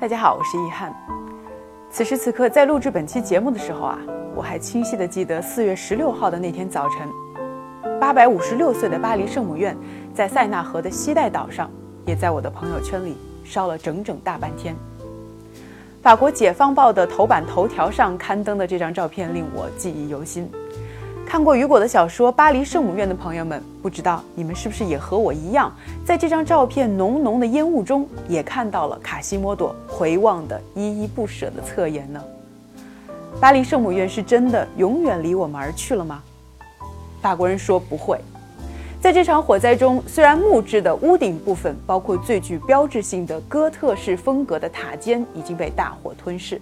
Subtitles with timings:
[0.00, 0.94] 大家好，我是易翰。
[1.90, 3.98] 此时此刻，在录制本期节目的时候啊，
[4.32, 7.08] 我还清晰地记得四月十六号的那天早晨，
[7.98, 9.76] 八百五十六岁的巴黎圣母院
[10.14, 11.68] 在塞纳河的西带岛上，
[12.06, 14.76] 也在我的朋友圈里烧了整整大半天。
[16.00, 20.48] 法国《解放报》的头版头条上刊登的这张照片令我记忆犹新。
[21.28, 25.70] 看过雨果的小说《巴黎圣母院》的朋友们，不知道你们是不是也和我一样，
[26.02, 32.24] 在这张照片浓浓的烟雾中，也看到了卡西莫多回望的依依不舍的侧颜呢？
[33.38, 36.22] 巴黎圣母院是真的永远离我们而去了吗？
[37.20, 38.18] 法国人说不会。
[38.98, 46.58] 在这场火灾中，虽然木质的屋顶部分，包括最具标志性的哥特式风格的塔尖，已经被大火吞噬，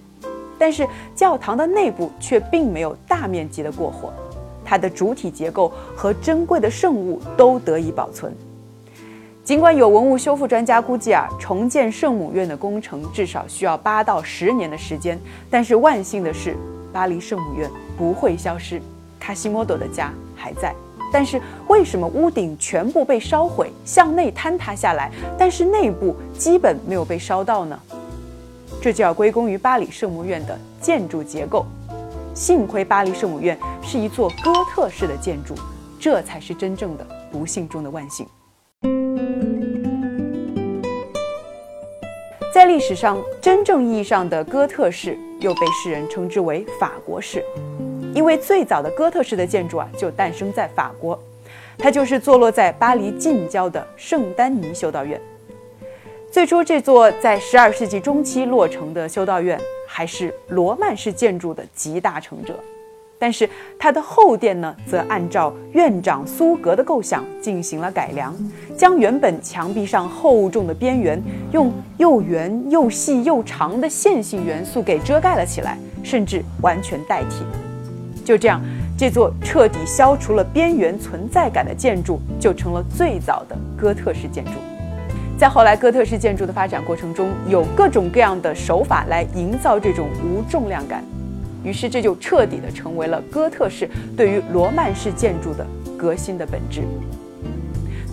[0.59, 4.11] 但是教堂的内部却并没有大面积的过火。
[4.67, 8.35] 它的主体结构和珍贵的圣物都得以保存。
[9.45, 15.17] 尽管有文物修复专家估计啊，重建圣母院的工程至少需要八到十年的时间，
[15.49, 16.53] 但是万幸的是，
[16.91, 18.81] 巴黎圣母院不会消失，
[19.17, 20.75] 卡西莫多的家还在。
[21.13, 27.79] 但是为什么屋顶全部被烧毁，向内坍塌下来，但是内部基本没有被烧到呢？
[28.81, 31.65] 这就要归功于巴黎圣母院的建筑结构。
[32.37, 35.55] 幸亏巴黎圣母院是一座哥特式的建筑，
[35.99, 38.27] 这才是真正的不幸中的万幸。
[42.53, 47.43] 在历史上，真正意义上的哥特式又被世人称之为法国式，
[48.13, 51.19] 因为最早的哥特式的建筑啊就诞生在法国，
[51.75, 55.19] 它就是坐落在巴黎近郊的圣丹尼修道院。
[56.31, 59.59] 最初，这座在十二世纪中期落成的修道院。
[59.97, 62.53] 还是罗曼式建筑的集大成者，
[63.17, 68.31] 但是它的后殿呢，则按照院长苏格的构想进行了改良，
[68.77, 71.19] 将原本墙壁上厚重的边缘
[71.51, 77.43] 用又圆又细又长的线性元素给遮盖了起来，甚至完全代替。
[78.23, 78.61] 就这样，
[78.95, 84.51] 这座彻底消除了边缘存在感的建筑，就成了最早的哥特式建筑。
[85.37, 91.03] 在后来哥特式建筑的发展过程中，有各种各样的手法来营造这种无重量感，
[91.63, 95.63] 于是这就彻底的成为了哥特式对于罗曼式建筑的
[95.95, 96.81] 革新的本质。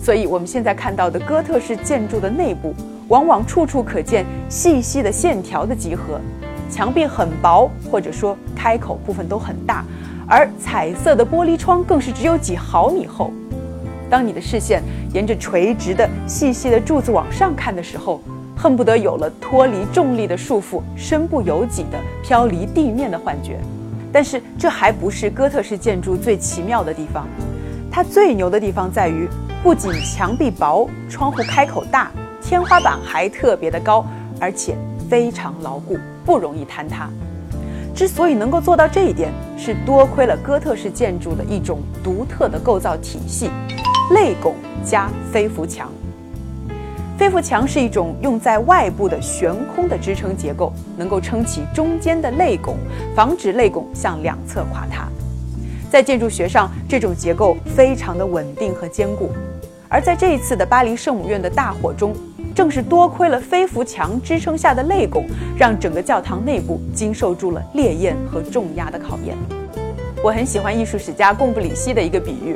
[0.03, 2.75] 所以，我们现在看到的哥特式建筑的内部，
[3.07, 6.21] 往往处处可见细细的线条的集合，
[6.69, 9.83] 墙壁很薄，或者说开口部分都很大，
[10.27, 13.31] 而彩色的玻璃窗更是只有几毫米厚。
[14.15, 14.81] 当你的视线
[15.13, 18.21] 沿着垂直的细细的柱子往上看的时候，
[18.55, 23.59] 恨不得有了脱离重力的束缚、身不由己的飘离地面的幻觉。
[24.13, 27.27] 但是这还不是哥特式建筑最奇妙的地方，
[27.91, 29.27] 它最牛的地方在于，
[29.61, 32.09] 不仅墙壁薄、窗户开口大、
[32.41, 34.05] 天花板还特别的高，
[34.39, 34.77] 而且
[35.09, 37.09] 非常牢固，不容易坍塌。
[37.93, 43.49] 之所以能够做到这一点，是多亏了哥特式建筑的一种独特的构造体系。
[44.11, 45.89] 肋拱加飞浮墙，
[47.17, 52.77] 飞浮墙是一种用在外部的悬空的支撑结构，能够撑起中间的肋拱，
[53.15, 55.07] 防止肋拱向两侧垮塌。
[55.89, 59.31] 在建筑学上，这种结构非常的稳定和坚固。
[59.89, 62.13] 而在这一次的巴黎圣母院的大火中，
[62.53, 65.25] 正是多亏了飞浮墙支撑下的肋拱，
[65.57, 69.35] 让整个教堂内部经受住了烈焰和重压的考验。
[70.23, 72.55] 我很喜欢艺术史家贡布里希的一个比喻，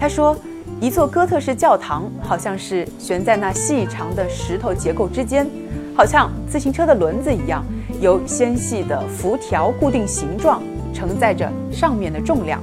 [0.00, 0.34] 他说。
[0.80, 5.44] 一座哥特式教堂好像是悬在那细长的石头结构之间，
[5.92, 7.64] 好像自行车的轮子一样，
[8.00, 10.62] 由纤细的辐条固定形状，
[10.94, 12.60] 承载着上面的重量。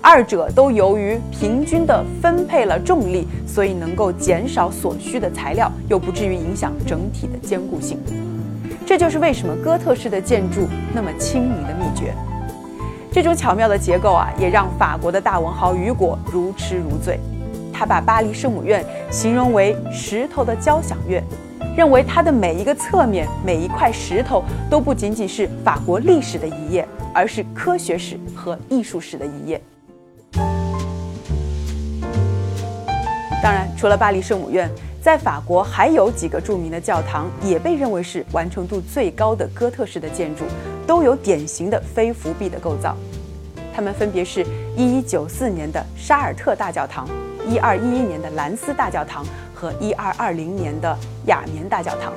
[0.00, 7.98] 二者都由于平均的分配了重力，所以能够减少所需的材料，又不至于影响整体的坚固性。
[8.86, 12.14] 这就是为什么哥特式的建筑那么轻盈的秘诀。
[13.10, 17.18] 这种巧妙的结构啊，也让法国的大文豪雨果如痴如醉。
[17.78, 21.22] 他把巴黎圣母院形容为石头的交响乐，
[21.76, 29.60] 认为它的每一个侧面、每一块石头都不仅仅是法国历史的一页，而是科学史和艺术史的一页。
[33.42, 34.70] 当然，除了巴黎圣母院，
[35.02, 40.44] 在法国还有几个著名的教堂也被认为是完成度最高的哥特式的建筑，
[40.86, 42.96] 都有典型的非浮壁的构造。
[43.74, 44.42] 它们分别是
[44.74, 47.06] 一一九四年的沙尔特大教堂。
[47.48, 50.96] 一二一一年的兰斯大教堂和一二二零年的
[51.26, 52.12] 亚眠大教堂，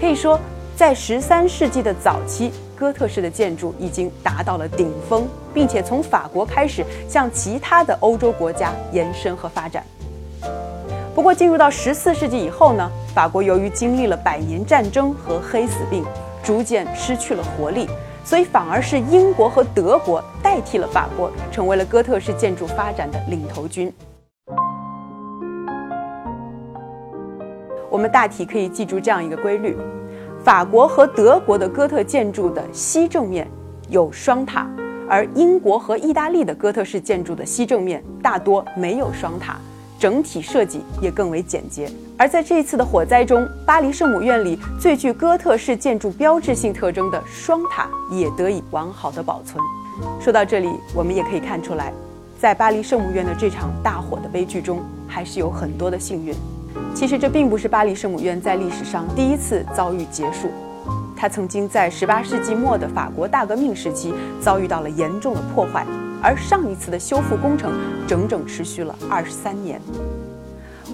[0.00, 0.40] 可以说，
[0.74, 9.84] 在十三世纪的早期，哥特式的建筑已经达到了顶峰，并且从法国开始向其他的欧洲国家延伸和发展。
[11.14, 16.04] 不过进入到十四世纪以后呢，法国由于经历了百年战争和黑死病，
[16.42, 17.88] 逐渐失去了活力，
[18.24, 23.90] 所以反而是英国和德国代替了法国，成为了哥特式建筑发展的领头军。
[27.96, 29.74] 我们大体可以记住这样一个规律：
[30.44, 33.48] 法国和德国的哥特建筑的西正面
[33.88, 34.68] 有双塔，
[35.08, 39.56] 而英国和意大利的哥特式建筑的西正面大多没有双塔，
[39.98, 41.90] 整体设计也更为简洁。
[42.18, 49.58] 而在这一次的火灾中，巴黎圣母院里最具哥特式建筑标志性特征的双塔也得以完好的保存。
[50.20, 51.94] 说到这里，我们也可以看出来，
[52.38, 56.34] 在巴黎圣母院的这场大火的悲剧中，还是有很多的幸运。
[56.94, 60.48] 其实这并不是巴黎圣母院在历史上第一次遭遇结束，
[61.16, 65.86] 它曾经在18世纪末的法国大革命时期遭遇到了严重的破坏，
[66.22, 67.72] 而上一次的修复工程
[68.06, 69.80] 整整持续了23年。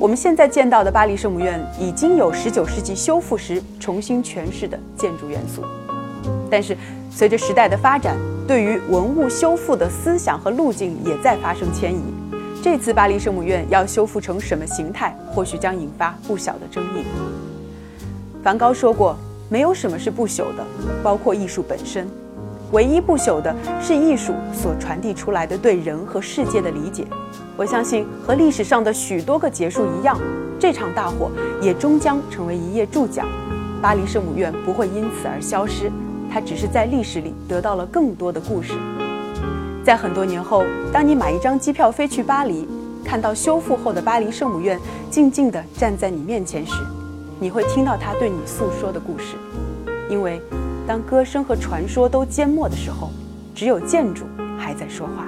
[0.01, 5.63] 我们现在见到的巴黎圣母院已经有19世纪修复时重新诠释的建筑元素，
[6.51, 6.77] 但是
[7.11, 8.17] 随着时代的发展，
[8.49, 12.22] 对于文物修复的思想和路径也在发生迁移。
[12.63, 17.05] 这次巴黎圣母院要修复成什么形态，或许将引发不小的争议。
[18.41, 19.17] 梵高说过
[19.51, 20.65] ：“没有什么是不朽的，
[21.03, 22.07] 包括艺术本身。
[22.71, 27.05] 唯一不朽的是艺术所传递出来的对人和世界的理解。”
[27.59, 30.17] 我相信，和历史上的许多个结束一样，
[30.57, 33.25] 这场大火也终将成为一页注脚。
[33.83, 35.91] 巴黎圣母院不会因此而消失，
[36.31, 38.75] 它只是在历史里得到了更多的故事。
[39.85, 40.63] 在很多年后，
[40.93, 42.69] 当你买一张机票飞去巴黎，
[43.05, 44.79] 看到修复后的巴黎圣母院
[45.11, 46.73] 静静地站在你面前时，
[47.41, 49.35] 你会听到他对你诉说的故事。
[50.09, 50.41] 因为，
[50.87, 53.11] 当歌声和传说都缄默的时候，
[53.57, 54.25] 只有建筑
[54.57, 55.27] 还在说话。